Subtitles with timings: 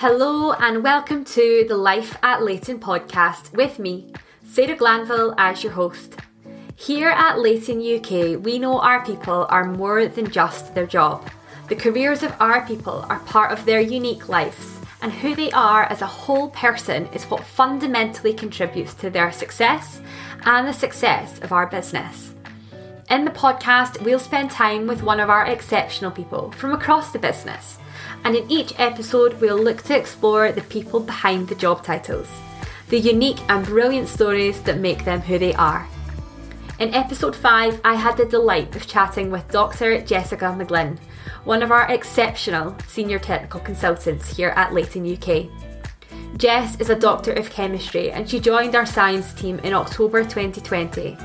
[0.00, 4.14] Hello and welcome to the Life at Leyton podcast with me,
[4.46, 6.16] Sarah Glanville, as your host.
[6.74, 11.28] Here at Leyton UK, we know our people are more than just their job.
[11.68, 15.82] The careers of our people are part of their unique lives, and who they are
[15.82, 20.00] as a whole person is what fundamentally contributes to their success
[20.46, 22.32] and the success of our business.
[23.10, 27.18] In the podcast, we'll spend time with one of our exceptional people from across the
[27.18, 27.79] business
[28.24, 32.28] and in each episode, we'll look to explore the people behind the job titles,
[32.88, 35.88] the unique and brilliant stories that make them who they are.
[36.78, 40.00] In episode 5, I had the delight of chatting with Dr.
[40.00, 40.98] Jessica McGlynn,
[41.44, 45.46] one of our exceptional senior technical consultants here at Leyton UK.
[46.36, 51.18] Jess is a doctor of chemistry and she joined our science team in October 2020.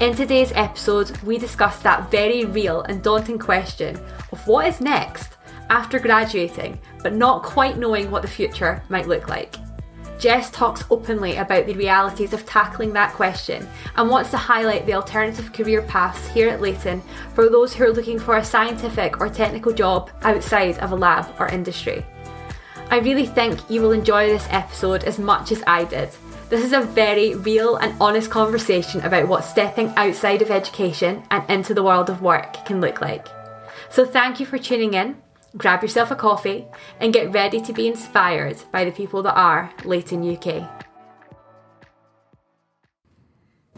[0.00, 3.96] In today's episode, we discuss that very real and daunting question
[4.32, 5.37] of what is next
[5.70, 9.56] after graduating, but not quite knowing what the future might look like.
[10.18, 14.94] Jess talks openly about the realities of tackling that question and wants to highlight the
[14.94, 17.00] alternative career paths here at Leyton
[17.34, 21.32] for those who are looking for a scientific or technical job outside of a lab
[21.38, 22.04] or industry.
[22.90, 26.10] I really think you will enjoy this episode as much as I did.
[26.48, 31.48] This is a very real and honest conversation about what stepping outside of education and
[31.50, 33.28] into the world of work can look like.
[33.90, 35.16] So, thank you for tuning in
[35.56, 36.66] grab yourself a coffee,
[37.00, 40.68] and get ready to be inspired by the people that are Leyton UK.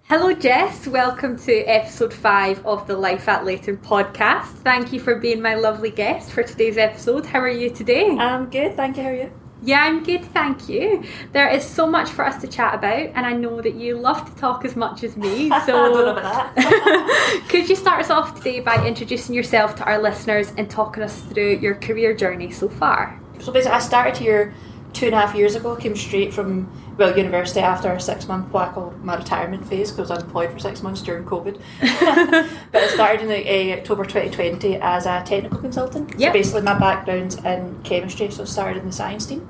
[0.05, 0.89] Hello, Jess.
[0.89, 4.49] Welcome to episode five of the Life at Leyton podcast.
[4.65, 7.25] Thank you for being my lovely guest for today's episode.
[7.25, 8.11] How are you today?
[8.11, 9.05] I'm good, thank you.
[9.05, 9.40] How are you?
[9.63, 11.05] Yeah, I'm good, thank you.
[11.33, 14.25] There is so much for us to chat about, and I know that you love
[14.33, 15.51] to talk as much as me.
[15.67, 17.45] So, I don't know about that.
[17.49, 21.21] could you start us off today by introducing yourself to our listeners and talking us
[21.23, 23.21] through your career journey so far?
[23.41, 24.55] So basically, I started here
[24.93, 25.77] two and a half years ago.
[25.77, 29.91] Came straight from well university after a six month what I call my retirement phase
[29.91, 31.61] because I was unemployed for six months during COVID.
[32.73, 36.11] but I started in the, uh, October 2020 as a technical consultant.
[36.19, 36.31] Yep.
[36.31, 39.49] So basically, my background's in chemistry, so I started in the science team,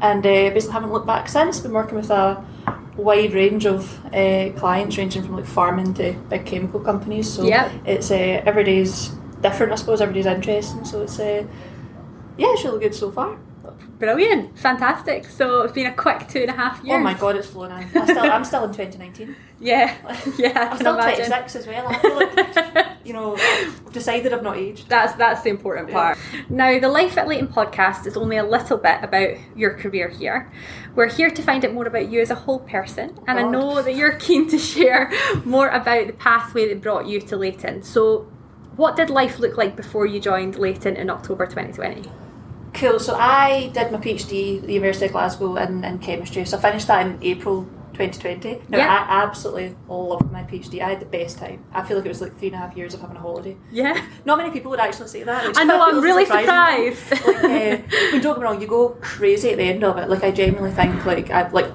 [0.00, 1.60] and uh, basically haven't looked back since.
[1.60, 2.44] Been working with a
[2.96, 7.28] wide range of uh, clients, ranging from like farming to big chemical companies.
[7.32, 7.72] So Yep.
[7.86, 9.08] it's uh, every day's
[9.40, 10.00] different, I suppose.
[10.00, 10.84] Every day's interesting.
[10.84, 11.44] So it's uh,
[12.36, 13.36] yeah, it's really good so far.
[13.98, 15.24] Brilliant, fantastic.
[15.26, 16.98] So it's been a quick two and a half years.
[16.98, 17.76] Oh my god, it's flown in.
[17.76, 19.36] I still, I'm still in 2019.
[19.60, 19.96] Yeah,
[20.36, 20.68] yeah.
[20.68, 21.26] I I'm still imagine.
[21.26, 21.86] 26 as well.
[21.88, 24.88] I feel like, you know, I've decided I've not aged.
[24.90, 26.18] That's that's the important part.
[26.50, 30.52] Now, the Life at Leyton podcast is only a little bit about your career here.
[30.94, 33.80] We're here to find out more about you as a whole person, and I know
[33.80, 35.10] that you're keen to share
[35.46, 37.82] more about the pathway that brought you to Leyton.
[37.84, 38.30] So,
[38.76, 42.10] what did life look like before you joined Leyton in October 2020?
[42.74, 42.98] Cool.
[42.98, 46.44] So I did my PhD at the University of Glasgow in, in chemistry.
[46.44, 47.64] So I finished that in April
[47.94, 48.62] 2020.
[48.68, 48.88] Now, Yeah.
[49.08, 50.82] I absolutely loved my PhD.
[50.82, 51.64] I had the best time.
[51.72, 53.56] I feel like it was like three and a half years of having a holiday.
[53.70, 55.56] Yeah, Not many people would actually say that.
[55.56, 55.80] I know.
[55.80, 56.94] I'm really surprising.
[56.96, 57.26] surprised.
[57.42, 60.08] like, uh, don't get me wrong, you go crazy at the end of it.
[60.10, 61.70] Like, I genuinely think, like, I like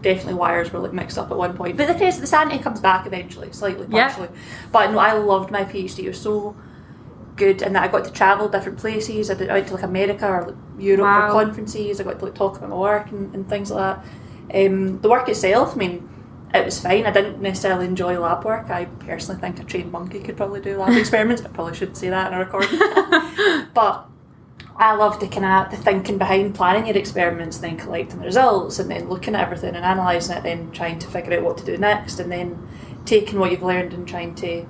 [0.00, 1.76] definitely wires were like mixed up at one point.
[1.76, 4.28] But the thing is, the sanity comes back eventually, slightly, partially.
[4.32, 4.40] Yeah.
[4.70, 6.04] But no, I loved my PhD.
[6.04, 6.54] It was so
[7.38, 9.30] good, and that I got to travel different places.
[9.30, 11.28] I, did, I went to like America or Europe Wow.
[11.28, 12.00] for conferences.
[12.00, 14.02] I got to like talk about my work and, and things like
[14.50, 14.66] that.
[14.66, 16.08] Um, the work itself, I mean.
[16.54, 17.04] It was fine.
[17.04, 18.70] I didn't necessarily enjoy lab work.
[18.70, 22.08] I personally think a trained monkey could probably do lab experiments, but probably shouldn't say
[22.08, 22.78] that in a recording.
[23.74, 24.08] but
[24.74, 28.78] I love the kind of the thinking behind planning your experiments, then collecting the results,
[28.78, 31.66] and then looking at everything and analysing it, then trying to figure out what to
[31.66, 32.66] do next, and then
[33.04, 34.64] taking what you've learned and trying to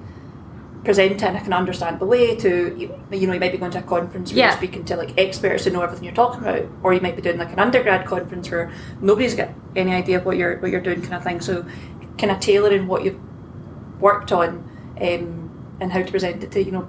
[0.88, 3.70] present it in a kind of understandable way to you, know you might be going
[3.70, 4.46] to a conference where Yeah.
[4.48, 7.20] you're speaking to like experts who know everything you're talking about or you might be
[7.20, 8.70] doing like an undergrad conference where
[9.02, 11.62] nobody's got any idea of what you're what you're doing kind of thing so
[12.16, 13.20] kind of tailoring what you've
[14.00, 14.48] worked on
[15.00, 16.88] um, and how to present it to you know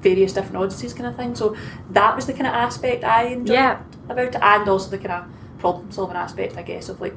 [0.00, 1.54] various different audiences kind of thing so
[1.90, 3.80] that was the kind of aspect I enjoyed Yeah.
[4.08, 5.24] about it and also the kind of
[5.60, 7.14] problem solving aspect I guess of like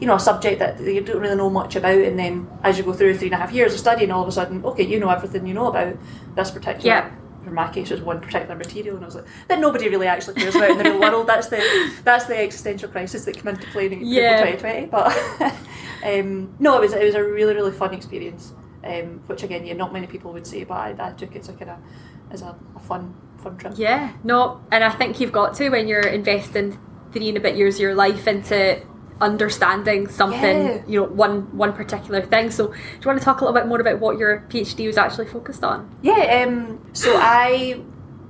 [0.00, 2.84] you know a subject that you don't really know much about and then as you
[2.84, 5.00] go through three and a half years of studying all of a sudden okay you
[5.00, 5.96] know everything you know about
[6.34, 7.10] this particular Yeah.
[7.46, 10.06] in my case it was one particular material and I was like that nobody really
[10.06, 11.60] actually cares about in the real world that's the
[12.04, 14.44] that's the existential crisis that came into play in Yeah.
[14.44, 15.16] 2020 but
[16.04, 18.52] um, no it was it was a really really fun experience
[18.84, 21.48] um, which again yeah not many people would say but I, I took it as
[21.48, 21.78] a kind of
[22.30, 25.86] as a, a fun fun trip Yeah, no, and I think you've got to when
[25.88, 26.78] you're investing
[27.12, 28.82] three and a bit years of your life into
[29.20, 30.82] understanding something, Yeah.
[30.86, 32.50] you know, one one particular thing.
[32.50, 34.98] So, do you want to talk a little bit more about what your PhD was
[34.98, 35.88] actually focused on?
[36.02, 37.80] Yeah, um, so I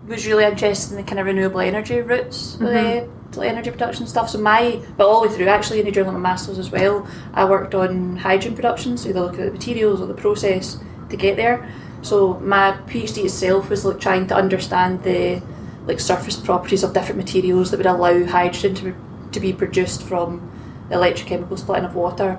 [0.07, 3.07] was really interested in the kind of renewable energy routes, uh,
[3.43, 4.31] energy production stuff.
[4.31, 7.45] So my, but all the way through actually, and during my masters as well, I
[7.45, 8.97] worked on hydrogen production.
[8.97, 10.79] So either look at the materials or the process
[11.11, 11.69] to get there.
[12.03, 15.43] So my PhD itself was like trying to understand the
[15.87, 18.95] like surface properties of different materials that would allow hydrogen to
[19.33, 20.51] to be produced from
[20.89, 22.39] the electrochemical splitting of water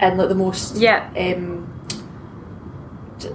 [0.00, 1.08] in like the most Yeah.
[1.16, 1.72] um,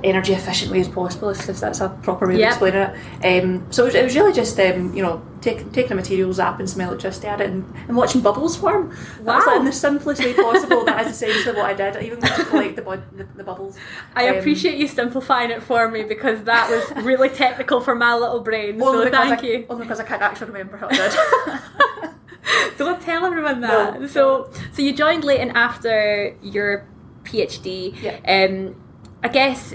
[0.03, 2.47] energy efficient way as possible, if if that's a proper way Yeah.
[2.49, 2.81] of explaining
[3.23, 3.43] it.
[3.43, 6.69] Um, so it was, it really just um, you know take, taking a material, zapping
[6.69, 8.89] some electricity at it, and, and watching bubbles form.
[9.23, 9.53] That was Wow.
[9.53, 10.85] like in the simplest way possible.
[10.85, 11.97] that is essentially what I did.
[11.97, 13.75] I even to collect the, bud- the, the bubbles.
[14.15, 18.13] I Um, appreciate you simplifying it for me because that was really technical for my
[18.13, 18.79] little brain.
[18.79, 19.65] So thank I, you.
[19.67, 22.10] Only because I can't actually remember how I did.
[22.77, 23.99] Don't tell everyone that.
[24.01, 24.07] No.
[24.07, 26.87] So, so you joined Leyton after your
[27.23, 27.95] PhD.
[28.01, 28.19] Yeah.
[28.27, 28.81] Um,
[29.23, 29.73] I guess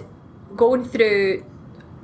[0.55, 1.45] going through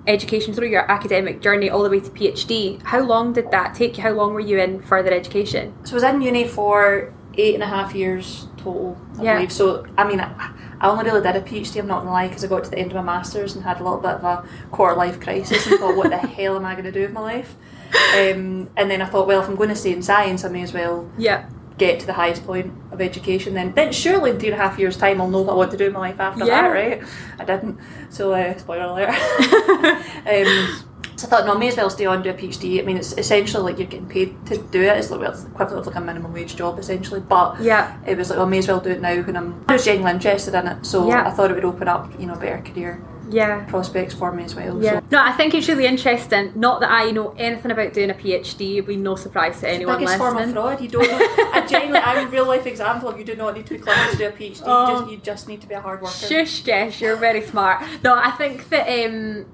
[0.07, 2.83] education through your academic journey all the way to PhD.
[2.83, 4.03] How long did that take you?
[4.03, 5.75] How long were you in further education?
[5.85, 9.35] So I was in uni for eight and a half years total, I Yeah.
[9.37, 9.53] believe.
[9.53, 12.29] So, I mean, I, I only really did a PhD, I'm not going to lie,
[12.29, 14.25] because I got to the end of my Masters and had a little bit of
[14.25, 17.13] a quarter life crisis and thought, what the hell am I going to do with
[17.13, 17.55] my life?
[17.95, 20.63] Um, and then I thought, well, if I'm going to stay in science, I may
[20.63, 21.45] as well Yeah.
[21.79, 23.55] get to the highest point of education.
[23.55, 25.71] Then, then surely in three and a half years' time, I'll know what I want
[25.73, 26.63] to do in my life after Yeah.
[26.63, 27.03] that, right?
[27.39, 27.79] I didn't.
[28.11, 29.09] So, uh, spoiler alert.
[30.27, 30.85] um,
[31.17, 32.81] so I thought, no, I may as well stay on do a PhD.
[32.81, 34.97] I mean, it's essentially like you're getting paid to do it.
[34.97, 37.21] It's like well, it's equivalent of like a minimum wage job, essentially.
[37.21, 37.97] But Yeah.
[38.07, 39.65] it was like, oh, I may as well do it now when I'm.
[39.69, 41.27] I was genuinely interested in it, so Yeah.
[41.27, 43.65] I thought it would open up, you know, better career Yeah.
[43.65, 44.83] prospects for me as well.
[44.83, 45.01] Yeah.
[45.01, 45.07] So.
[45.13, 46.53] No, I think it's really interesting.
[46.55, 49.99] Not that I know anything about doing a PhD, it'd be no surprise to anyone
[49.99, 50.81] Biggest form of fraud.
[50.81, 51.03] You don't.
[51.13, 53.79] Know, I genuinely, I'm a real life example of you do not need to be
[53.79, 54.63] clever to do a PhD.
[54.65, 54.87] Oh.
[54.87, 56.15] You, just, you just need to be a hard worker.
[56.15, 57.85] Shush, Jess, you're very smart.
[58.03, 59.47] No, I think that um,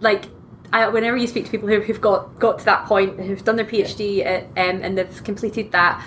[0.00, 0.26] like
[0.72, 3.56] I, whenever you speak to people who, who've got got to that point, who've done
[3.56, 6.04] their PhD at, um, and they've completed that,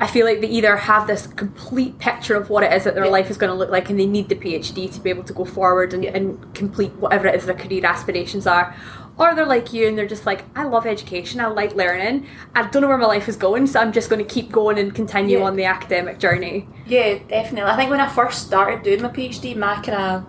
[0.00, 3.04] I feel like they either have this complete picture of what it is that their
[3.06, 3.10] Yeah.
[3.10, 5.32] life is going to look like, and they need the PhD to be able to
[5.32, 6.12] go forward and, Yeah.
[6.14, 8.74] and complete whatever it is their career aspirations are.
[9.16, 12.26] Or they're like you and they're just like, I love education, I like learning.
[12.54, 14.78] I don't know where my life is going, so I'm just going to keep going
[14.78, 15.44] and continue Yeah.
[15.46, 16.68] on the academic journey.
[16.86, 17.68] Yeah, definitely.
[17.72, 20.24] I think when I first started doing my PhD, my kind of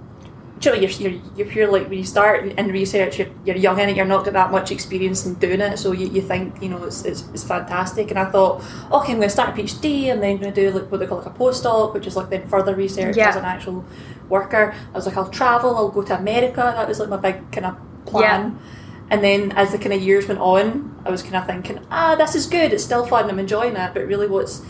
[0.62, 0.90] you know, you're,
[1.36, 4.06] you're, you're like when you start in, in research, you're, you're young in it, you're
[4.06, 7.06] not got that much experience in doing it, so you, you think, you know, it's,
[7.06, 8.10] it's, it's fantastic.
[8.10, 8.62] And I thought,
[8.92, 11.00] okay, I'm going to start a PhD and then I'm going to do like what
[11.00, 13.30] they call like a postdoc, which is like then further research Yeah.
[13.30, 13.86] as an actual
[14.28, 14.76] worker.
[14.94, 16.74] I was like, I'll travel, I'll go to America.
[16.76, 18.60] That was like my big kind of plan.
[19.12, 22.16] And then as the kind of years went on, I was kind of thinking, ah,
[22.16, 24.62] this is good, it's still fun, I'm enjoying it, but really what's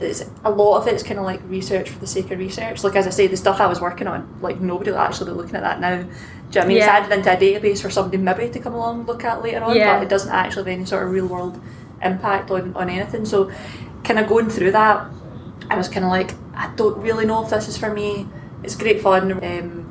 [0.00, 2.82] it's, a lot of it's kind of like research for the sake of research.
[2.82, 5.36] Like as I say, the stuff I was working on, like nobody will actually be
[5.36, 6.02] looking at that now.
[6.02, 6.14] Do you know
[6.52, 6.76] what I mean?
[6.78, 6.82] Yeah.
[6.84, 9.62] It's added into a database for somebody maybe to come along and look at later
[9.62, 9.96] on, Yeah.
[9.98, 11.60] but it doesn't actually have any sort of real world
[12.02, 13.24] impact on, on anything.
[13.24, 13.52] So
[14.04, 15.06] kind of going through that,
[15.68, 18.26] I was kind of like, I don't really know if this is for me.
[18.64, 19.32] It's great fun.
[19.32, 19.86] Um,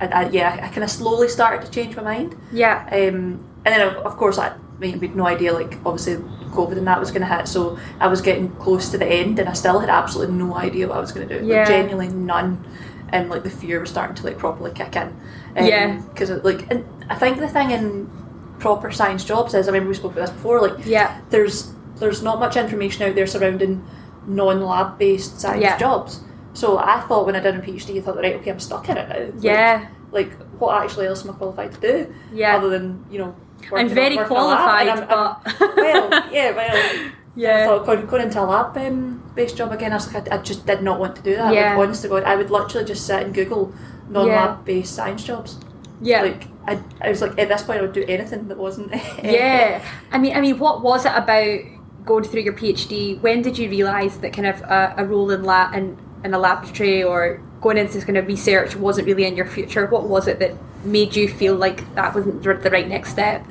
[0.00, 2.36] I, I, yeah, I kind of slowly started to change my mind.
[2.50, 2.84] Yeah.
[2.90, 4.52] Um, and then, of, of course, I,
[4.82, 6.16] I mean, we had no idea, like, obviously,
[6.50, 7.46] COVID and that was going to hit.
[7.46, 10.88] So I was getting close to the end, and I still had absolutely no idea
[10.88, 11.46] what I was going to do.
[11.46, 11.58] Yeah.
[11.60, 12.64] Like, genuinely none.
[13.10, 15.08] And, like, the fear was starting to, like, properly kick in.
[15.56, 16.00] Um, Yeah.
[16.12, 18.10] Because, like, and I think the thing in
[18.58, 21.20] proper science jobs is, I remember we spoke about this before, like, Yeah.
[21.30, 23.84] there's there's not much information out there surrounding
[24.26, 25.78] non-lab based science Yeah.
[25.78, 26.20] jobs.
[26.52, 28.96] So I thought when I did a PhD, I thought, right, okay, I'm stuck in
[28.96, 29.18] it now.
[29.26, 29.86] Like, Yeah.
[30.10, 32.14] like what actually else am I qualified to do?
[32.32, 32.56] Yeah.
[32.56, 33.34] Other than you know.
[33.72, 36.76] I'm very working in a lab, qualified, and I'm- I'm- but well, yeah, well.
[36.76, 40.30] I yeah, thought going, going into a lab um, based job again, I was like,
[40.30, 41.54] I, I just did not want to do that.
[41.54, 41.70] Yeah.
[41.76, 43.72] Like, honest to God, I would literally just sit and Google
[44.10, 45.56] non-lab based science jobs.
[46.02, 48.92] yeah, Like, I, I was like, at this point, I would do anything that wasn't.
[49.24, 49.82] yeah.
[50.12, 51.60] I mean, I mean, what was it about
[52.04, 53.18] going through your PhD?
[53.22, 56.38] When did you realise that kind of a, a role in lab in, in a
[56.38, 59.86] laboratory or going into this kind of research wasn't really in your future?
[59.86, 60.52] What was it that
[60.84, 63.46] made you feel like that wasn't the right next step?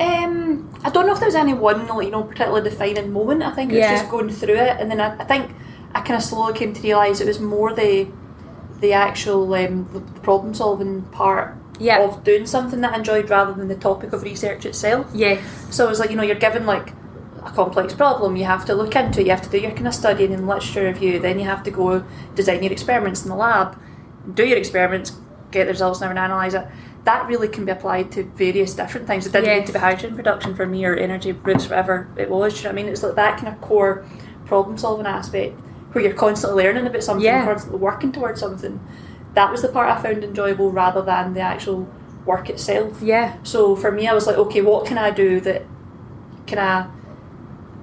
[0.00, 3.42] Um, I don't know if there was any one like you know particularly defining moment.
[3.42, 3.96] I think it was Yeah.
[3.98, 5.50] just going through it, and then I, I think
[5.94, 8.06] I kind of slowly came to realise it was more the
[8.80, 11.98] the actual um, the, problem solving part Yeah.
[12.00, 15.06] of doing something that I enjoyed rather than the topic of research itself.
[15.12, 15.40] Yes.
[15.70, 16.92] So it was like you know you're given like
[17.44, 19.88] a complex problem, you have to look into, it, you have to do your kind
[19.88, 22.04] of studying and literature review, then you have to go
[22.34, 23.76] design your experiments in the lab,
[24.34, 25.12] do your experiments,
[25.50, 26.66] get the results, and analyse it.
[27.04, 29.26] That really can be applied to various different things.
[29.26, 29.58] It didn't Yes.
[29.60, 32.52] need to be hydrogen production for me or energy routes, whatever it was.
[32.54, 32.92] Do you know what I mean?
[32.92, 34.04] It's like that kind of core
[34.46, 35.58] problem solving aspect
[35.92, 37.44] where you're constantly learning about something, Yeah.
[37.44, 38.80] constantly working towards something.
[39.34, 41.86] That was the part I found enjoyable rather than the actual
[42.26, 43.00] work itself.
[43.00, 43.32] Yeah.
[43.42, 45.62] So for me, I was like, okay, what can I do that
[46.46, 46.86] can I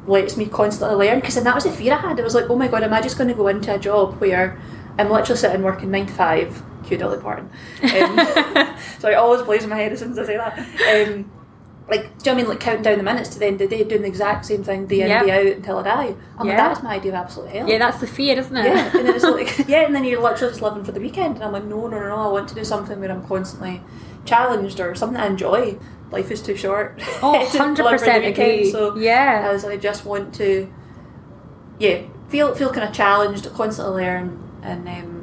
[0.08, 1.20] lets me constantly learn?
[1.20, 2.20] Because then that was the fear I had.
[2.20, 4.20] It was like, oh my god, am I just going to go into a job
[4.20, 4.58] where
[5.00, 7.50] I'm literally sitting working nine to five, cue Dolly Parton.
[7.84, 10.58] Um, so I always blaze my head as soon as I say that.
[11.08, 11.32] Um,
[11.88, 12.48] like, do you know what I mean?
[12.48, 14.64] Like counting down the minutes to the end of the day, doing the exact same
[14.64, 15.24] thing day in, Yeah.
[15.24, 16.16] day out until I die.
[16.40, 16.54] I'm Yeah.
[16.54, 17.70] like, that is my idea of absolute hell.
[17.70, 18.66] Yeah, that's the fear, isn't it?
[18.66, 21.36] Yeah, and then it's like yeah, and then you're literally just living for the weekend,
[21.36, 23.82] and I'm like, no, no, no, no, I want to do something where I'm constantly
[24.26, 25.78] challenged or something I enjoy.
[26.12, 27.00] Life is too short.
[27.22, 28.72] Oh, to live the 100% weekend, agree.
[28.72, 29.48] So Yeah.
[29.54, 30.68] as I just want to,
[31.80, 35.15] yeah, feel feel kind of challenged, constantly learn, and um,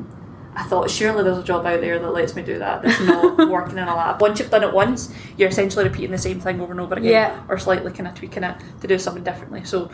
[0.54, 2.82] I thought surely there's a job out there that lets me do that.
[2.82, 4.21] That's not working in a lab.
[4.21, 7.11] Once you've done it once, you're essentially repeating the same thing over and over again,
[7.11, 7.42] Yeah.
[7.49, 9.64] or slightly kind of tweaking it to do something differently.
[9.64, 9.90] So.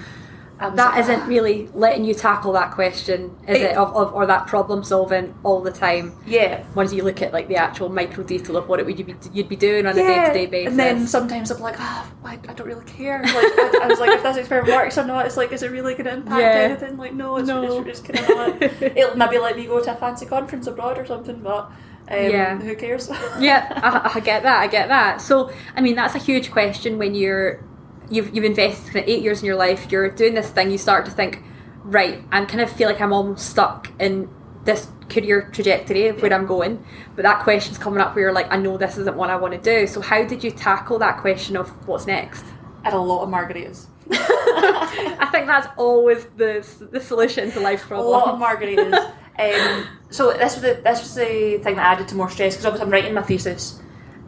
[0.60, 3.76] I was That like, isn't really letting you tackle that question, is It- it?
[3.76, 6.14] Of, of, or that problem solving all the time.
[6.26, 9.04] yeah, Once you look at like the actual micro detail of what it would you
[9.04, 10.70] be, you'd be doing on a day to day basis.
[10.70, 13.22] And then sometimes I'm like, ah, I, I don't really care.
[13.22, 15.70] Like, I, I was like, if this experiment works or not, it's like, is it
[15.70, 16.46] really going to impact Yeah.
[16.70, 16.96] anything?
[16.96, 17.82] Like, no, it's, No.
[17.82, 18.82] it's just kind of not.
[18.96, 21.70] It'll maybe let me go to a fancy conference abroad or something, but
[22.10, 22.56] um, Yeah.
[22.58, 23.08] who cares?
[23.38, 23.70] yeah,
[24.12, 24.58] I, I get that.
[24.60, 25.20] I get that.
[25.20, 27.62] So, I mean, that's a huge question when you're
[28.10, 29.90] you've you've invested kind of eight years in your life.
[29.90, 30.70] You're doing this thing.
[30.70, 31.42] You start to think,
[31.84, 32.22] right?
[32.32, 34.28] I kind of feel like I'm almost stuck in
[34.64, 36.84] this career trajectory of where I'm going.
[37.16, 39.54] But that question's coming up where you're like, I know this isn't what I want
[39.54, 39.86] to do.
[39.86, 42.44] So, how did you tackle that question of what's next?
[42.84, 43.86] and a lot of margaritas.
[44.10, 48.06] I think that's always the the solution to life's problems.
[48.08, 49.12] A lot of margaritas.
[49.38, 52.66] um, so this was the this was the thing that added to more stress because
[52.66, 53.80] obviously I'm writing my thesis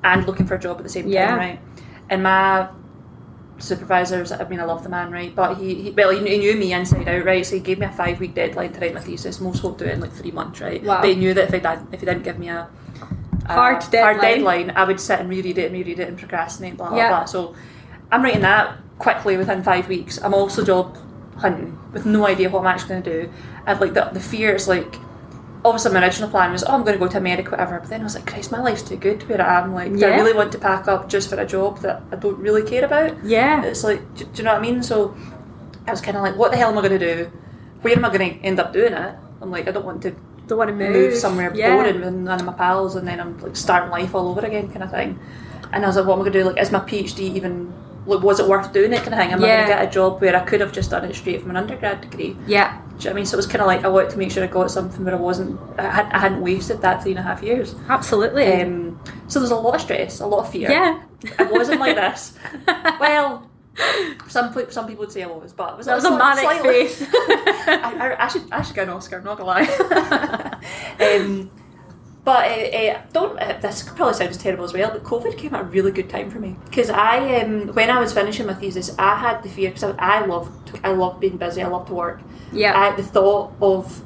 [0.05, 1.29] and looking for a job at the same Yeah.
[1.29, 1.61] time, right?
[2.11, 2.69] And my
[3.61, 5.35] supervisors, I mean, I love the man, right?
[5.35, 7.45] But he, he well, he knew, he knew me inside out, right?
[7.47, 9.41] So he gave me a five week deadline to write my thesis.
[9.41, 10.83] Most folk do it in like three months, right?
[10.83, 11.01] Wow.
[11.01, 12.69] But he knew that if I did, if he didn't give me a,
[13.47, 14.03] a Hard deadline.
[14.03, 16.99] hard deadline, I would sit and reread it and reread it and procrastinate, blah blah
[16.99, 17.09] Yeah.
[17.11, 17.25] blah.
[17.27, 17.55] So
[18.11, 20.19] I'm writing that quickly within five weeks.
[20.23, 20.97] I'm also job
[21.37, 23.33] hunting with no idea what I'm actually going to do.
[23.67, 24.97] And like the, the fear is like,
[25.65, 27.81] obviously my original plan was, oh, I'm going to go to America, whatever.
[27.81, 29.75] But then I was like, Christ, my life's too good where I am.
[29.75, 32.39] Like, do I really want to pack up just for a job that I don't
[32.39, 33.23] really care about?
[33.25, 33.63] Yeah.
[33.65, 34.83] It's like, do, do you know what I mean?
[34.83, 35.15] So
[35.87, 37.31] I was kind of like, what the hell am I going to do?
[37.83, 39.15] Where am I going to end up doing it?
[39.43, 40.15] I'm like, I don't want to
[40.47, 40.93] Don't want to move.
[40.93, 41.75] move somewhere Yeah.
[41.77, 44.69] boring with none of my pals and then I'm like starting life all over again
[44.69, 45.19] kind of thing.
[45.73, 46.45] And I was like, what am I going to do?
[46.47, 47.73] Like, is my PhD even,
[48.07, 49.33] was it worth doing it kind of thing?
[49.33, 49.57] Am I Yeah.
[49.67, 51.57] going to get a job where I could have just done it straight from an
[51.57, 52.37] undergrad degree?
[52.47, 52.81] Yeah.
[52.81, 53.27] Do you know what I mean?
[53.27, 55.15] So it was kind of like I wanted to make sure I got something where
[55.15, 57.75] I wasn't, I, had, I hadn't wasted that three and a half years.
[57.89, 58.63] Absolutely.
[58.63, 60.71] Um, so there's a lot of stress, a lot of fear.
[60.71, 61.03] yeah.
[61.39, 62.35] I wasn't like this.
[63.01, 63.47] Well,
[64.29, 66.87] some some people would say I was, but it was That was a manic slightly-
[66.89, 67.07] face.
[67.15, 69.19] I, I, I should I should get an Oscar.
[69.19, 70.59] I'm not gonna lie.
[71.01, 71.51] um,
[72.31, 73.35] but uh, uh, don't.
[73.41, 74.91] Uh, this probably sounds terrible as well.
[74.95, 77.99] But COVID came at a really good time for me because I, um, when I
[78.05, 80.47] was finishing my thesis, I had the fear because I, I love
[80.85, 81.61] I love being busy.
[81.63, 82.21] I love to work.
[82.53, 82.73] yeah.
[82.83, 84.03] I, the thought of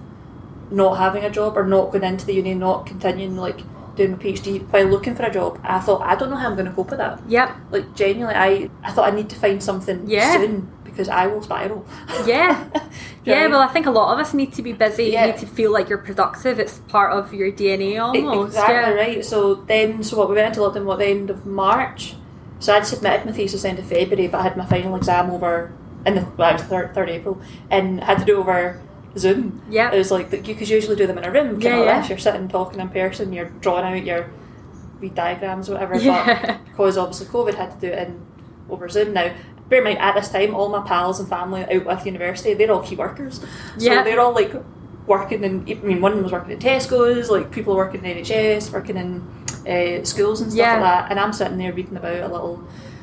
[0.71, 3.61] not having a job or not going into the uni, not continuing like
[3.97, 6.55] doing my PhD while looking for a job, I thought I don't know how I'm
[6.57, 7.21] going to cope with that.
[7.29, 7.51] yep.
[7.71, 10.33] Like genuinely, I I thought I need to find something Yeah.
[10.33, 10.55] soon
[10.95, 11.85] because I will spiral.
[12.27, 12.65] Yeah.
[12.73, 12.81] Do
[13.31, 15.07] you know Yeah, I well, I think a lot of us need to be busy.
[15.07, 15.27] Yeah.
[15.27, 16.59] You need to feel like you're productive.
[16.61, 18.55] It's part of your DNA almost.
[18.55, 18.91] Exactly yeah.
[18.91, 19.25] right.
[19.25, 22.15] So then, so what we went into lockdown what the end of March.
[22.61, 25.73] So I'd submitted my thesis end of February, but I had my final exam over
[26.07, 28.81] in the well, was third third April, and I had to do it over
[29.19, 29.63] Zoom.
[29.69, 29.93] Yeah.
[29.93, 31.61] It was like you could usually do them in a room.
[31.61, 32.07] Yeah, yeah.
[32.07, 33.33] You're sitting talking in person.
[33.33, 34.31] You're drawing out your
[35.01, 35.97] wee diagrams, or whatever.
[36.01, 36.41] Yeah.
[36.47, 38.21] But because obviously COVID had to do it in
[38.71, 39.33] over Zoom now.
[39.69, 42.71] Bear in mind, at this time, all my pals and family out with university, they're
[42.71, 43.41] all key workers.
[43.79, 44.03] So Yeah.
[44.03, 44.53] they're all like
[45.07, 45.65] working in.
[45.69, 48.97] I mean, one of them was working in Tesco's, like people working in NHS, working
[48.97, 49.23] in
[49.67, 50.73] uh, schools and stuff Yeah.
[50.75, 51.11] like that.
[51.11, 52.63] And I'm sitting there reading about a little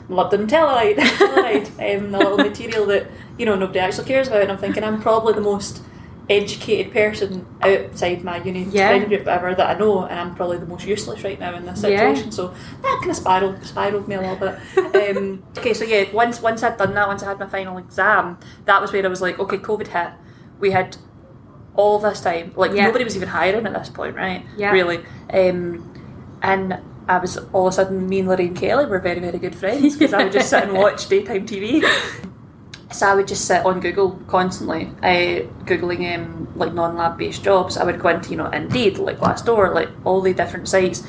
[0.09, 4.41] molybdenum telluride, Telluride um, a little material that you know nobody actually cares about.
[4.43, 5.81] And I'm thinking I'm probably the most
[6.31, 8.87] educated person outside my uni Yeah.
[8.87, 11.65] friend group ever that I know, and I'm probably the most useless right now in
[11.65, 11.89] this Yeah.
[11.99, 12.31] situation.
[12.31, 14.55] So that kind of spiraled spiraled me a little bit.
[15.17, 18.37] Um, okay, so yeah, once once I'd done that, once I had my final exam,
[18.65, 20.09] that was where I was like, okay, COVID hit.
[20.59, 20.95] We had
[21.75, 22.85] all this time, like Yeah.
[22.85, 24.43] nobody was even hiring at this point, right?
[24.57, 24.71] Yeah.
[24.71, 24.99] Really.
[25.33, 25.89] Um,
[26.41, 29.55] and I was all of a sudden, me and Lorraine Kelly were very, very good
[29.55, 31.83] friends because I would just sit and watch daytime TV.
[32.91, 37.77] So I would just sit on Google constantly, uh, googling um, like non-lab based jobs.
[37.77, 41.03] I would go into you know Indeed, like Glassdoor, like all the different sites,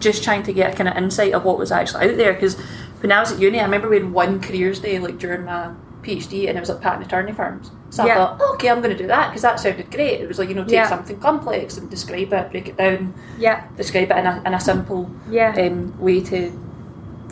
[0.00, 2.32] just trying to get a kind of insight of what was actually out there.
[2.34, 2.56] Because
[3.00, 5.72] when I was at uni, I remember we had one careers day like during my
[6.02, 7.70] PhD, and it was like patent attorney firms.
[7.90, 8.12] So Yeah.
[8.12, 10.20] I thought, "Oh, okay, I'm going to do that because that sounded great.
[10.20, 10.88] It was like, you know, take Yeah.
[10.88, 13.62] something complex and describe it, break it down, Yeah.
[13.76, 15.54] describe it in a, in a simple Yeah.
[15.58, 16.52] um, way to,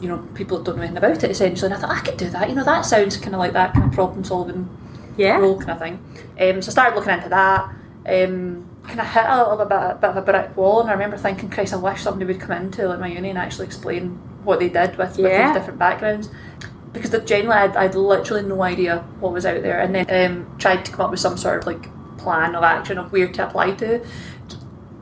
[0.00, 1.72] you know, people that don't know anything about it essentially.
[1.72, 2.48] And I thought, I could do that.
[2.48, 4.68] You know, that sounds kind of like that kind of problem solving
[5.16, 5.38] yeah.
[5.38, 5.94] role kind of thing.
[6.40, 7.70] Um, so I started looking into that.
[8.08, 10.92] Um, kind of hit a little bit, a bit of a brick wall, and I
[10.92, 14.10] remember thinking, Christ, I wish somebody would come into like my uni and actually explain
[14.44, 16.30] what they did with, with these different backgrounds.
[16.92, 20.58] Because the, generally, I'd, I'd literally no idea what was out there, and then um,
[20.58, 23.46] tried to come up with some sort of like plan of action of where to
[23.46, 24.04] apply to.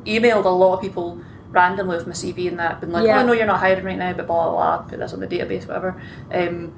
[0.07, 1.21] Emailed a lot of people
[1.55, 3.23] randomly with my CV and that, been like, Yeah.
[3.23, 5.27] oh, no, you're not hiring right now, but blah, blah, blah, put this on the
[5.27, 6.01] database, whatever.
[6.33, 6.75] Um,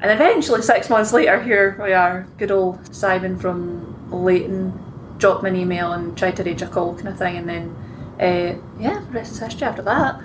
[0.00, 4.78] and eventually, six months later, here we are, good old Simon from Leyton
[5.18, 7.76] dropped me an email and tried to arrange a call kind of thing, and then,
[8.20, 10.20] uh, yeah, the rest is history after that.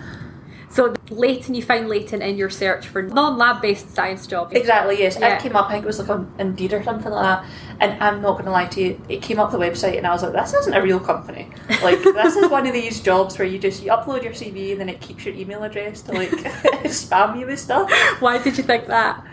[0.70, 4.54] So Leyton, you find Leyton in your search for non-lab based science jobs.
[4.54, 5.18] Exactly, yes.
[5.20, 5.36] Yeah.
[5.38, 7.50] It came up, I think it was like on Indeed or something like that.
[7.80, 10.12] And I'm not going to lie to you, it came up the website and I
[10.12, 11.50] was like, this isn't a real company.
[11.82, 14.82] Like, this is one of these jobs where you just you upload your CV and
[14.82, 16.30] then it keeps your email address to like
[16.84, 17.90] spam you with stuff.
[18.20, 19.24] Why did you think that?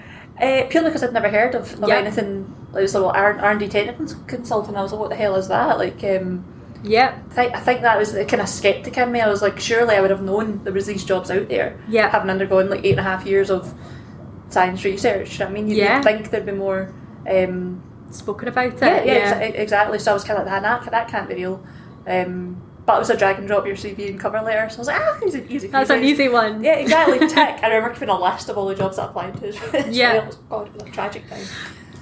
[0.41, 1.97] Uh, purely because I'd never heard of, of Yeah.
[1.97, 2.55] anything.
[2.77, 4.77] It was like, well, R&D technical consultant.
[4.77, 5.79] I was like, what the hell is that?
[5.79, 6.45] Like, um,
[6.85, 7.19] Yeah.
[7.31, 9.21] I think, I think that was the kind of skeptic in me.
[9.21, 11.79] I was like, surely I would have known there was these jobs out there.
[11.89, 12.09] Yeah.
[12.11, 13.73] Having undergone like eight and a half years of
[14.51, 15.41] science research.
[15.41, 16.01] I mean, you'd Yeah.
[16.03, 16.93] think there'd be more.
[17.29, 18.81] Um, Spoken about it.
[18.83, 19.99] yeah, yeah, exa- exactly.
[19.99, 21.65] So I was kind of like, that, that can't be real.
[22.07, 24.69] Um, but it was a drag and drop your CV and cover letter.
[24.69, 25.69] So I was like, ah, easy, easy.
[25.69, 26.63] That's an easy one.
[26.63, 27.19] Yeah, exactly.
[27.29, 27.31] Tick.
[27.63, 29.49] I remember keeping a list of all the jobs I applied to.
[29.79, 30.13] It's Yeah.
[30.13, 30.33] real.
[30.51, 31.45] God, it was a tragic time.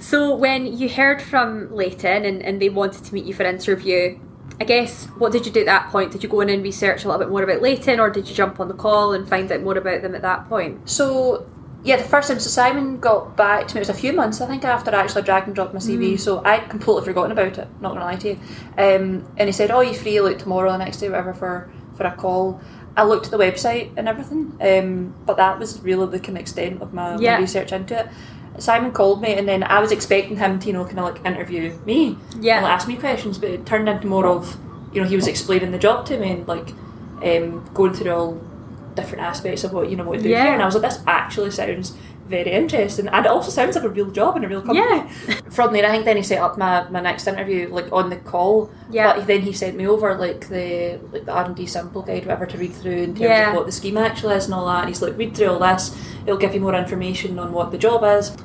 [0.01, 3.55] So when you heard from Leyton and, and they wanted to meet you for an
[3.55, 4.19] interview,
[4.63, 6.13] I guess what did you do at that point?
[6.13, 8.33] Did you go in and research a little bit more about Leyton or did you
[8.33, 10.89] jump on the call and find out more about them at that point?
[10.89, 11.45] So
[11.83, 13.79] yeah, the first time, so Simon got back to me.
[13.79, 16.17] It was a few months, I think, after I actually dragged and dropped my CV.
[16.17, 17.67] So I'd completely forgotten about it.
[17.81, 18.39] Not gonna lie to you.
[18.77, 22.05] Um, and he said, "Oh, you free like tomorrow, the next day, whatever, for for
[22.05, 22.61] a call."
[22.95, 26.41] I looked at the website and everything, um, but that was really the kind of
[26.41, 27.33] extent of my, Yeah.
[27.33, 28.07] my research into it.
[28.59, 31.25] Simon called me, and then I was expecting him to, you know, kind of like
[31.25, 32.55] interview me Yeah.
[32.57, 34.57] and like, ask me questions, but it turned into more of,
[34.93, 36.69] you know, he was explaining the job to me and like
[37.23, 38.41] um, going through all
[38.95, 40.43] different aspects of what you know what to do Yeah.
[40.43, 41.95] here, and I was like, this actually sounds
[42.27, 44.79] very interesting, and it also sounds like a real job in a real company.
[45.27, 45.35] Yeah.
[45.49, 48.15] From there, I think then he set up my, my next interview like on the
[48.17, 48.71] call.
[48.89, 49.13] Yeah.
[49.15, 52.25] But then he sent me over like the like the R and D sample guide,
[52.25, 53.49] whatever, to read through in terms Yeah.
[53.49, 54.79] of what the scheme actually is and all that.
[54.81, 55.95] And he's like, read through all this.
[56.25, 58.35] It'll give you more information on what the job is.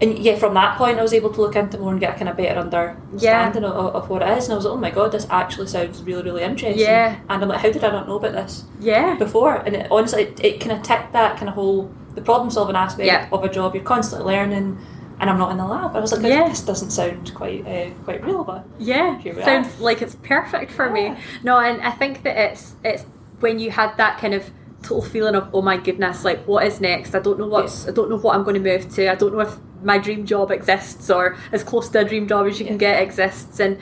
[0.00, 2.18] And yeah, from that point, I was able to look into more and get a
[2.18, 4.44] kind of better understanding of, of what it is.
[4.44, 6.78] And I was like, oh my god, this actually sounds really, really interesting.
[6.80, 7.18] Yeah.
[7.30, 8.64] And I'm like, how did I not know about this?
[8.80, 9.16] Yeah.
[9.16, 12.50] before, and it, honestly, it, it kind of ticked that kind of whole the problem
[12.50, 13.28] solving aspect Yeah.
[13.32, 13.74] of a job.
[13.74, 14.78] You're constantly learning,
[15.20, 15.96] and I'm not in the lab.
[15.96, 16.48] I was like, Yeah.
[16.48, 20.72] this doesn't sound quite uh, quite real, but Yeah, Here we sounds like it's perfect
[20.72, 21.14] for me.
[21.42, 23.04] No, and I think that it's it's
[23.40, 24.50] when you had that kind of
[24.82, 27.14] total feeling of oh my goodness, like what is next?
[27.14, 29.10] I don't know what's I don't know what I'm going to move to.
[29.10, 32.46] I don't know if my dream job exists or as close to a dream job
[32.46, 33.78] as you can get exists, and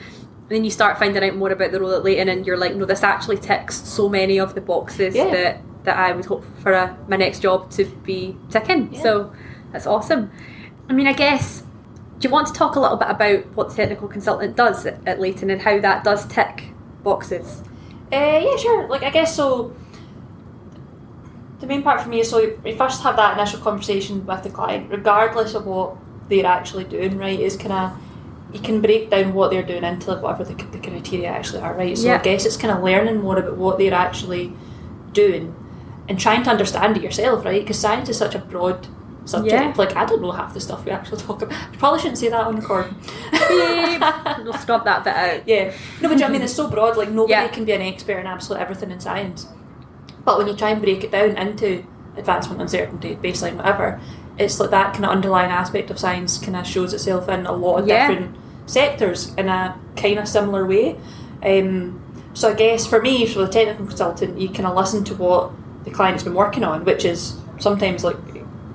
[0.47, 2.85] then you start finding out more about the role at Leyton, and you're like, no,
[2.85, 5.29] this actually ticks so many of the boxes Yeah.
[5.31, 8.91] that that I would hope for a, my next job to be ticking.
[8.93, 9.01] Yeah.
[9.03, 9.33] So
[9.71, 10.31] that's awesome.
[10.89, 11.63] I mean, I guess
[12.19, 15.05] do you want to talk a little bit about what the technical consultant does at,
[15.05, 16.69] at Leyton and how that does tick
[17.03, 17.61] boxes?
[18.13, 18.87] uh, yeah, sure.
[18.87, 19.75] Like I guess so.
[21.65, 24.43] The main part for me is so you you first have that initial conversation with
[24.43, 25.95] the client, regardless of what
[26.29, 27.17] they're actually doing.
[27.17, 27.91] Right, is kind of
[28.53, 31.73] you can break down what they're doing into whatever the, the criteria actually are.
[31.73, 32.15] Right, so Yeah.
[32.19, 34.53] I guess it's kind of learning more about what they're actually
[35.13, 35.55] doing
[36.07, 37.61] and trying to understand it yourself, right?
[37.63, 38.87] Because science is such a broad
[39.25, 39.53] subject.
[39.53, 39.73] Yeah.
[39.75, 41.57] Like I don't know half the stuff we actually talk about.
[41.73, 42.93] I probably shouldn't say that on record.
[44.43, 45.47] We'll stop that bit out.
[45.47, 45.73] yeah.
[45.99, 46.95] No, but I mean it's so broad.
[46.95, 47.47] Like nobody Yeah.
[47.47, 49.47] can be an expert in absolutely everything in science.
[50.25, 51.83] But when you try and break it down into
[52.17, 54.01] advancement, uncertainty, baseline, whatever,
[54.37, 57.51] it's like that kind of underlying aspect of science kind of shows itself in a
[57.51, 58.07] lot of Yeah.
[58.07, 58.35] different
[58.65, 60.97] sectors in a kind of similar way.
[61.45, 62.01] Um,
[62.33, 65.51] so I guess for me, for the technical consultant, you kind of listen to what
[65.85, 68.17] the client's been working on, which is sometimes like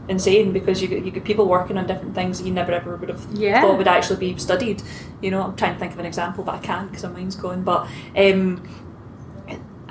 [0.09, 2.97] insane because you get, you get people working on different things that you never ever
[2.97, 3.61] would have Yeah.
[3.61, 4.83] thought would actually be studied.
[5.21, 7.37] You know, I'm trying to think of an example, but I can't because my mind's
[7.37, 7.63] going.
[7.63, 7.87] But
[8.17, 8.63] um,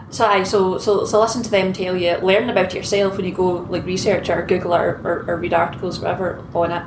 [0.09, 3.25] so I so so so listen to them tell you, learn about it yourself when
[3.25, 6.83] you go like research or Google or, or, or read articles, whatever on it.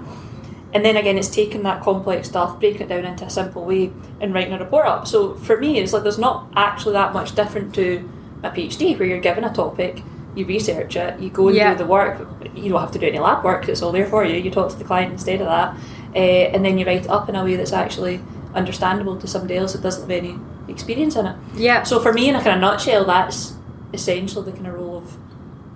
[0.74, 3.92] And then again, it's taking that complex stuff, breaking it down into a simple way,
[4.20, 5.06] and writing a report up.
[5.06, 8.08] So for me, it's like there's not actually that much different to
[8.42, 10.02] a PhD where you're given a topic
[10.34, 11.72] you research it, you go and Yeah.
[11.72, 12.26] do the work.
[12.54, 14.36] You don't have to do any lab work; it's all there for you.
[14.40, 15.74] You talk to the client instead of that,
[16.14, 18.20] uh, and then you write it up in a way that's actually
[18.54, 21.36] understandable to somebody else that doesn't have any experience in it.
[21.54, 21.82] Yeah.
[21.82, 23.54] So for me, in a kind of nutshell, that's
[23.92, 25.16] essentially the kind of role of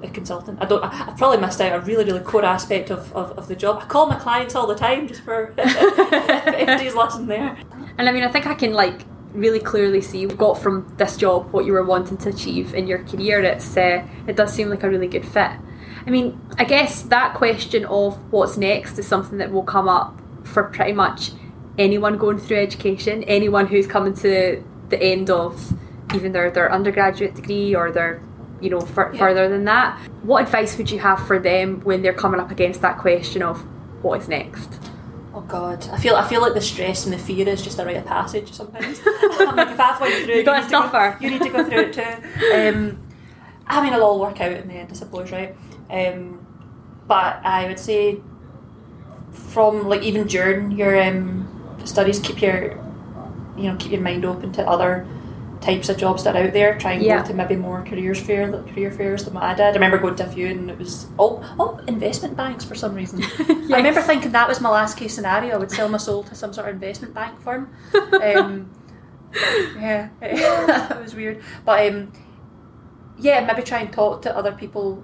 [0.03, 0.59] a consultant.
[0.61, 0.83] I don't.
[0.83, 3.81] I- probably missed out a really, really core aspect of, of, of the job.
[3.83, 7.57] I call my clients all the time just for anybody's lesson there.
[7.99, 11.17] And I mean, I think I can like really clearly see you've got from this
[11.17, 13.43] job what you were wanting to achieve in your career.
[13.43, 15.51] It's uh, it does seem like a really good fit.
[16.07, 20.21] I mean, I guess that question of what's next is something that will come up
[20.45, 21.33] for pretty much
[21.79, 25.73] anyone going through education, anyone who's coming to the end of
[26.15, 28.21] even their, their undergraduate degree or their
[28.61, 29.19] you know fur- Yeah.
[29.19, 29.99] further than that.
[30.23, 33.61] What advice would you have for them when they're coming up against that question of
[34.03, 34.71] what is next?
[35.35, 37.85] Oh God, I feel I feel like the stress and the fear is just a
[37.85, 39.01] rite of passage sometimes.
[39.07, 41.17] I'm like if halfway through, You gotta need to go- suffer.
[41.21, 42.79] you need to go through it too.
[42.79, 43.03] Um,
[43.67, 45.55] I mean, it'll all work out in the end, I suppose, right?
[45.91, 46.47] Um,
[47.09, 48.21] but I would say
[49.33, 52.79] from like even during your um, studies, keep your
[53.57, 55.07] you know keep your mind open to other
[55.61, 56.79] types of jobs that are out there.
[56.79, 57.23] Try and Yeah.
[57.23, 59.65] go to maybe more careers fair career fairs than what I did.
[59.65, 62.95] I remember going to a few and it was all oh investment banks for some
[62.95, 63.23] reason.
[63.73, 65.55] I remember thinking that was my last case scenario.
[65.55, 67.71] I would sell my soul to some sort of investment bank firm.
[67.95, 68.71] Um,
[69.79, 71.43] yeah, it was weird.
[71.65, 72.13] But um,
[73.19, 75.03] yeah, maybe try and talk to other people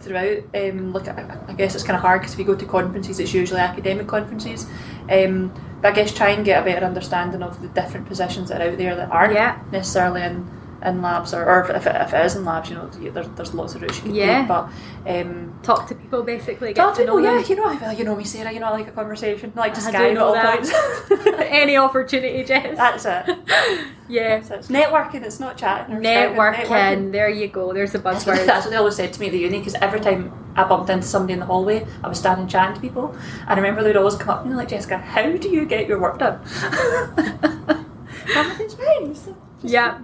[0.00, 0.38] throughout.
[0.54, 3.20] Um, look, I, I guess it's kind of hard because if you go to conferences,
[3.20, 4.66] it's usually academic conferences.
[5.10, 5.52] Um,
[5.84, 8.70] but I guess try and get a better understanding of the different positions that are
[8.70, 9.58] out there that aren't Yeah.
[9.70, 10.48] necessarily in,
[10.82, 13.52] in labs, or, or if, it, if it is in labs, you know, there's, there's
[13.52, 14.38] lots of routes you can Yeah.
[14.38, 14.48] take.
[14.48, 14.70] But
[15.06, 16.68] um, Talk to people basically.
[16.68, 17.38] Get Talk to people, yeah.
[17.46, 18.50] You know, I feel like you know me, Sarah.
[18.50, 19.52] You know, I like a conversation.
[19.56, 20.54] I like to I sky at all that.
[20.56, 20.70] points.
[21.54, 22.76] Any opportunity, Jess.
[22.76, 23.38] That's it.
[24.08, 24.42] yeah.
[24.42, 25.22] So it's networking.
[25.22, 25.94] It's not chatting.
[25.96, 26.64] Or Networking.
[26.66, 27.12] Networking.
[27.12, 27.72] There you go.
[27.72, 28.44] There's the buzzword.
[28.44, 29.58] that's what they always said to me at the uni.
[29.58, 32.80] Because every time I bumped into somebody in the hallway, I was standing chatting to
[32.80, 33.14] people.
[33.42, 35.86] And I remember they'd always come up to me like, Jessica, how do you get
[35.86, 36.40] your work done?
[38.34, 39.10] Everything's fine.
[39.10, 40.00] It's just- yeah.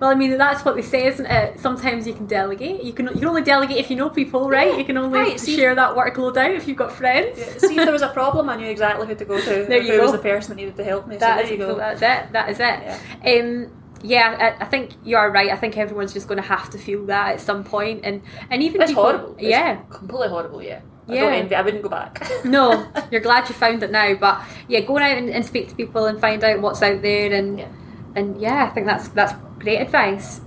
[0.00, 1.58] Well, I mean, that's what they say, isn't it?
[1.58, 2.82] Sometimes you can delegate.
[2.84, 4.70] You can you can only delegate if you know people, right?
[4.72, 7.36] Yeah, You can only right, see- share that workload out if you've got friends.
[7.60, 9.64] See if there was a problem, I knew exactly who to go to.
[9.68, 10.16] There who you was go.
[10.18, 11.16] the person that needed to help me.
[11.16, 11.74] So That there is you go.
[11.76, 12.32] That's it.
[12.32, 13.40] That is it.
[13.40, 15.50] Um, yeah, I, I think you are right.
[15.50, 18.62] I think everyone's just going to have to feel that at some point, and and
[18.62, 19.34] even It's people, horrible.
[19.36, 20.62] It's Yeah, completely horrible.
[20.62, 20.80] Yeah.
[21.08, 21.20] I Yeah.
[21.22, 21.54] don't envy.
[21.56, 22.22] I wouldn't go back.
[22.44, 25.74] no, you're glad you found it now, but yeah, going out and, and speak to
[25.74, 27.68] people and find out what's out there, and Yeah.
[28.14, 30.40] and yeah, I think that's that's great advice.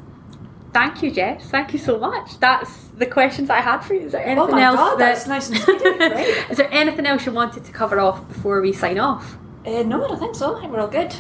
[0.74, 1.50] Thank you, Jess.
[1.50, 2.40] Thank you so much.
[2.40, 4.06] That's the questions I had for you.
[4.06, 5.90] Is there anything oh else god, that that's nice and speedy.
[5.90, 6.46] right.
[6.50, 9.38] is there anything else you wanted to cover off before we sign off?
[9.66, 10.56] Uh, no, I don't think so.
[10.56, 11.14] I think we're all good.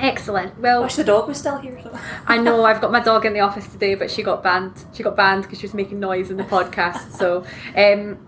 [0.00, 0.58] Excellent.
[0.60, 1.80] Well, Wish the dog was still here.
[2.26, 4.84] I know I've got my dog in the office today, but she got banned.
[4.92, 7.12] She got banned because she was making noise in the podcast.
[7.12, 7.44] So,
[7.76, 8.18] um,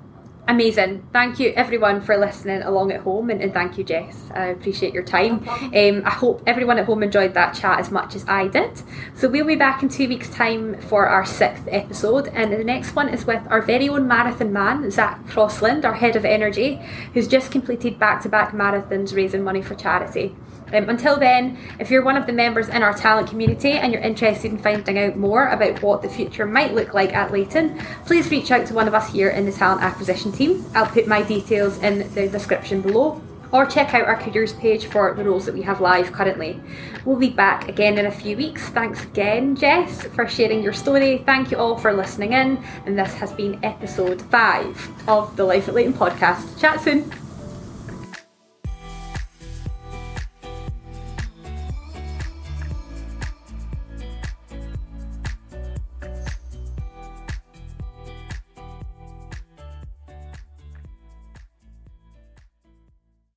[0.51, 1.07] amazing.
[1.13, 4.31] Thank you everyone for listening along at home, and, and thank you, Jess.
[4.35, 5.45] I appreciate your time.
[5.45, 8.83] No Um, I hope everyone at home enjoyed that chat as much as I did.
[9.15, 12.95] So we'll be back in two weeks' time for our sixth episode, and the next
[12.95, 16.81] one is with our very own marathon man, Zach Crossland, our head of energy,
[17.15, 20.35] who's just completed back-to-back marathons raising money for charity.
[20.73, 24.03] Um, until then, if you're one of the members in our talent community and you're
[24.03, 28.31] interested in finding out more about what the future might look like at Leyton, please
[28.31, 30.65] reach out to one of us here in the talent acquisition team.
[30.75, 33.21] I'll put my details in the description below.
[33.53, 36.61] Or check out our careers page for the roles that we have live currently.
[37.05, 38.69] We'll be back again in a few weeks.
[38.69, 41.19] Thanks again, Jess, for sharing your story.
[41.27, 42.63] Thank you all for listening in.
[42.87, 46.61] And this has been episode five of the Life at Leyton podcast.
[46.61, 47.13] Chat soon.